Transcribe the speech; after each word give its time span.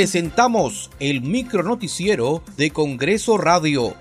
presentamos 0.00 0.90
el 0.98 1.20
micro 1.20 1.62
noticiero 1.62 2.42
de 2.56 2.70
Congreso 2.70 3.36
Radio. 3.36 3.94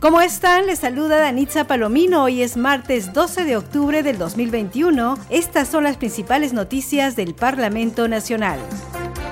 ¿Cómo 0.00 0.20
están? 0.20 0.66
Les 0.66 0.80
saluda 0.80 1.20
Danitza 1.20 1.68
Palomino. 1.68 2.24
Hoy 2.24 2.42
es 2.42 2.56
martes 2.56 3.12
12 3.12 3.44
de 3.44 3.56
octubre 3.56 4.02
del 4.02 4.18
2021. 4.18 5.16
Estas 5.30 5.68
son 5.68 5.84
las 5.84 5.96
principales 5.96 6.52
noticias 6.52 7.14
del 7.14 7.32
Parlamento 7.32 8.08
Nacional. 8.08 8.58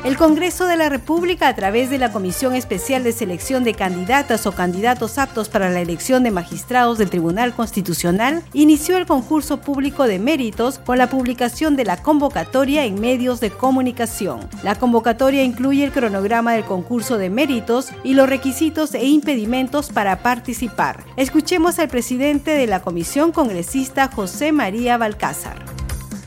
El 0.06 0.16
Congreso 0.16 0.66
de 0.66 0.76
la 0.76 0.88
República, 0.88 1.48
a 1.48 1.56
través 1.56 1.90
de 1.90 1.98
la 1.98 2.12
Comisión 2.12 2.54
Especial 2.54 3.02
de 3.02 3.10
Selección 3.10 3.64
de 3.64 3.74
Candidatas 3.74 4.46
o 4.46 4.52
Candidatos 4.52 5.18
aptos 5.18 5.48
para 5.48 5.68
la 5.68 5.80
elección 5.80 6.22
de 6.22 6.30
magistrados 6.30 6.96
del 6.98 7.10
Tribunal 7.10 7.52
Constitucional, 7.54 8.44
inició 8.52 8.98
el 8.98 9.06
concurso 9.06 9.60
público 9.60 10.04
de 10.04 10.20
méritos 10.20 10.78
con 10.78 10.98
la 10.98 11.10
publicación 11.10 11.74
de 11.74 11.86
la 11.86 12.04
convocatoria 12.04 12.84
en 12.84 13.00
medios 13.00 13.40
de 13.40 13.50
comunicación. 13.50 14.48
La 14.62 14.76
convocatoria 14.76 15.42
incluye 15.42 15.82
el 15.82 15.90
cronograma 15.90 16.52
del 16.52 16.64
concurso 16.64 17.18
de 17.18 17.28
méritos 17.28 17.88
y 18.04 18.14
los 18.14 18.28
requisitos 18.28 18.94
e 18.94 19.06
impedimentos 19.06 19.90
para 19.90 20.22
participar. 20.22 21.02
Escuchemos 21.16 21.80
al 21.80 21.88
presidente 21.88 22.52
de 22.52 22.68
la 22.68 22.78
comisión 22.78 23.32
congresista 23.32 24.08
José 24.14 24.52
María 24.52 24.98
Balcázar. 24.98 25.64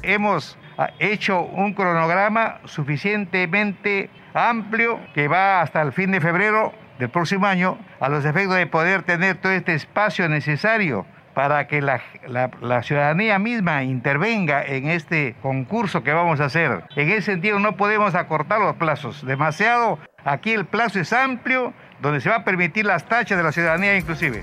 Hemos 0.01 0.57
hecho 0.99 1.41
un 1.41 1.73
cronograma 1.73 2.59
suficientemente 2.65 4.09
amplio 4.33 4.99
que 5.13 5.27
va 5.27 5.61
hasta 5.61 5.81
el 5.81 5.91
fin 5.91 6.11
de 6.11 6.21
febrero 6.21 6.73
del 6.99 7.09
próximo 7.09 7.45
año 7.45 7.77
a 7.99 8.09
los 8.09 8.25
efectos 8.25 8.55
de 8.55 8.67
poder 8.67 9.03
tener 9.03 9.37
todo 9.37 9.53
este 9.53 9.73
espacio 9.73 10.27
necesario 10.29 11.05
para 11.33 11.67
que 11.67 11.81
la, 11.81 12.01
la, 12.27 12.83
ciudadanía 12.83 13.39
misma 13.39 13.83
intervenga 13.83 14.63
en 14.63 14.89
este 14.89 15.35
concurso 15.41 16.03
que 16.03 16.11
vamos 16.11 16.41
a 16.41 16.45
hacer. 16.45 16.83
En 16.95 17.09
ese 17.09 17.21
sentido 17.21 17.59
no 17.59 17.77
podemos 17.77 18.15
acortar 18.15 18.59
los 18.59 18.75
plazos 18.75 19.25
demasiado. 19.25 19.99
Aquí 20.25 20.51
el 20.51 20.65
plazo 20.65 20.99
es 20.99 21.13
amplio, 21.13 21.73
donde 22.01 22.19
se 22.19 22.29
va 22.29 22.37
a 22.37 22.43
permitir 22.43 22.85
las 22.85 23.05
tachas 23.05 23.37
de 23.37 23.43
la 23.43 23.53
ciudadanía 23.53 23.95
inclusive. 23.95 24.41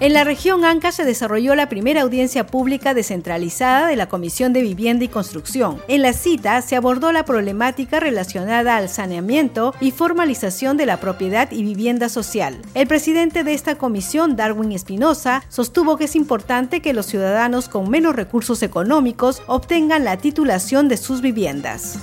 En 0.00 0.12
la 0.12 0.22
región 0.22 0.64
Anca 0.64 0.92
se 0.92 1.04
desarrolló 1.04 1.56
la 1.56 1.68
primera 1.68 2.02
audiencia 2.02 2.46
pública 2.46 2.94
descentralizada 2.94 3.88
de 3.88 3.96
la 3.96 4.08
Comisión 4.08 4.52
de 4.52 4.62
Vivienda 4.62 5.04
y 5.04 5.08
Construcción. 5.08 5.82
En 5.88 6.02
la 6.02 6.12
cita 6.12 6.62
se 6.62 6.76
abordó 6.76 7.10
la 7.10 7.24
problemática 7.24 7.98
relacionada 7.98 8.76
al 8.76 8.88
saneamiento 8.88 9.74
y 9.80 9.90
formalización 9.90 10.76
de 10.76 10.86
la 10.86 11.00
propiedad 11.00 11.50
y 11.50 11.64
vivienda 11.64 12.08
social. 12.08 12.62
El 12.74 12.86
presidente 12.86 13.42
de 13.42 13.54
esta 13.54 13.74
comisión, 13.74 14.36
Darwin 14.36 14.70
Espinosa, 14.70 15.42
sostuvo 15.48 15.96
que 15.96 16.04
es 16.04 16.14
importante 16.14 16.80
que 16.80 16.92
los 16.92 17.06
ciudadanos 17.06 17.68
con 17.68 17.90
menos 17.90 18.14
recursos 18.14 18.62
económicos 18.62 19.42
obtengan 19.48 20.04
la 20.04 20.16
titulación 20.16 20.88
de 20.88 20.96
sus 20.96 21.22
viviendas 21.22 21.98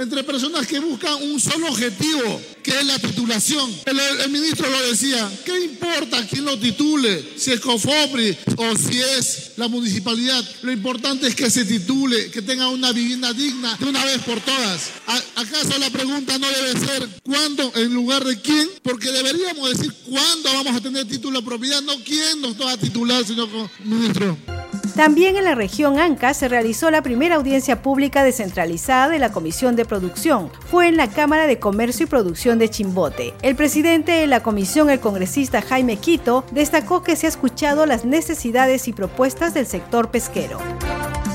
entre 0.00 0.24
personas 0.24 0.66
que 0.66 0.78
buscan 0.78 1.22
un 1.22 1.38
solo 1.38 1.68
objetivo, 1.68 2.40
que 2.62 2.70
es 2.70 2.86
la 2.86 2.98
titulación. 2.98 3.70
El, 3.84 4.30
ministro 4.30 4.68
lo 4.68 4.90
decía, 4.90 5.30
¿qué 5.44 5.64
importa 5.64 6.26
quién 6.26 6.44
lo 6.44 6.58
titule? 6.58 7.22
Si 7.36 7.52
es 7.52 7.60
COFOPRI 7.60 8.36
o 8.56 8.76
si 8.76 9.00
es 9.00 9.52
la 9.56 9.68
municipalidad. 9.68 10.42
Lo 10.62 10.72
importante 10.72 11.26
es 11.26 11.34
que 11.34 11.50
se 11.50 11.64
titule, 11.64 12.30
que 12.30 12.42
tenga 12.42 12.68
una 12.68 12.92
vivienda 12.92 13.32
digna 13.32 13.76
de 13.78 13.86
una 13.86 14.04
vez 14.04 14.18
por 14.18 14.40
todas. 14.40 14.90
¿Acaso 15.36 15.78
la 15.78 15.90
pregunta 15.90 16.38
no 16.38 16.48
debe 16.48 16.80
ser 16.80 17.08
cuándo 17.22 17.72
en 17.76 17.92
lugar 17.92 18.24
de 18.24 18.40
quién? 18.40 18.68
Porque 18.82 19.10
deberíamos 19.10 19.70
decir 19.70 19.92
cuándo 20.06 20.52
vamos 20.54 20.76
a 20.76 20.80
tener 20.80 21.06
título 21.06 21.40
de 21.40 21.46
propiedad, 21.46 21.82
no 21.82 21.94
quién 22.04 22.40
nos 22.40 22.58
va 22.60 22.72
a 22.72 22.76
titular, 22.76 23.24
señor 23.26 23.48
ministro. 23.84 24.59
También 25.00 25.38
en 25.38 25.44
la 25.44 25.54
región 25.54 25.98
Anca 25.98 26.34
se 26.34 26.46
realizó 26.46 26.90
la 26.90 27.00
primera 27.00 27.36
audiencia 27.36 27.80
pública 27.80 28.22
descentralizada 28.22 29.08
de 29.08 29.18
la 29.18 29.32
Comisión 29.32 29.74
de 29.74 29.86
Producción. 29.86 30.50
Fue 30.70 30.88
en 30.88 30.98
la 30.98 31.08
Cámara 31.08 31.46
de 31.46 31.58
Comercio 31.58 32.04
y 32.04 32.06
Producción 32.06 32.58
de 32.58 32.68
Chimbote. 32.68 33.32
El 33.40 33.56
presidente 33.56 34.12
de 34.12 34.26
la 34.26 34.42
comisión, 34.42 34.90
el 34.90 35.00
congresista 35.00 35.62
Jaime 35.62 35.96
Quito, 35.96 36.44
destacó 36.52 37.02
que 37.02 37.16
se 37.16 37.24
ha 37.24 37.30
escuchado 37.30 37.86
las 37.86 38.04
necesidades 38.04 38.88
y 38.88 38.92
propuestas 38.92 39.54
del 39.54 39.64
sector 39.64 40.10
pesquero. 40.10 40.58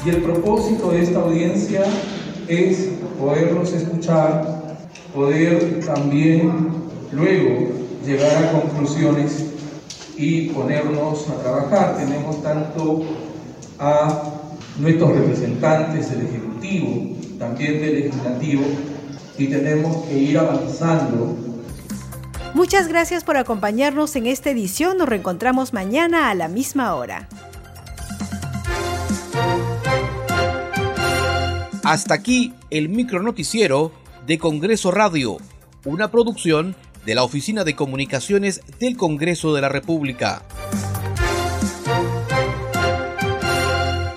Y 0.05 0.09
el 0.09 0.21
propósito 0.21 0.91
de 0.91 1.01
esta 1.01 1.21
audiencia 1.21 1.85
es 2.47 2.89
poderlos 3.19 3.73
escuchar, 3.73 4.77
poder 5.11 5.83
también 5.83 6.69
luego 7.11 7.69
llegar 8.05 8.45
a 8.45 8.51
conclusiones 8.51 9.43
y 10.15 10.49
ponernos 10.49 11.27
a 11.29 11.41
trabajar. 11.41 11.97
Tenemos 11.97 12.43
tanto 12.43 13.01
a 13.79 14.23
nuestros 14.79 15.11
representantes 15.11 16.11
del 16.11 16.27
Ejecutivo, 16.27 17.15
también 17.39 17.81
del 17.81 17.95
Legislativo, 18.01 18.63
y 19.37 19.47
tenemos 19.47 20.05
que 20.05 20.17
ir 20.17 20.37
avanzando. 20.37 21.37
Muchas 22.53 22.87
gracias 22.87 23.23
por 23.23 23.35
acompañarnos 23.35 24.15
en 24.15 24.27
esta 24.27 24.49
edición. 24.49 24.97
Nos 24.97 25.09
reencontramos 25.09 25.73
mañana 25.73 26.29
a 26.29 26.35
la 26.35 26.47
misma 26.47 26.95
hora. 26.95 27.27
Hasta 31.83 32.13
aquí 32.13 32.53
el 32.69 32.89
micro 32.89 33.21
noticiero 33.21 33.91
de 34.25 34.39
Congreso 34.39 34.89
Radio, 34.89 35.37
una 35.83 36.09
producción 36.09 36.75
de 37.05 37.13
la 37.13 37.23
Oficina 37.23 37.63
de 37.63 37.75
Comunicaciones 37.75 38.61
del 38.79 38.97
Congreso 38.97 39.53
de 39.53 39.61
la 39.61 39.69
República. 39.69 40.41